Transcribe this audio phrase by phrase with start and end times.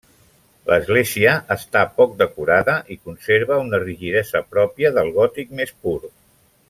[0.69, 5.99] L'església està poc decorada i conserva una rigidesa pròpia del gòtic més pur.